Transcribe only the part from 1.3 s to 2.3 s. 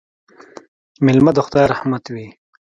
د خدای رحمت وي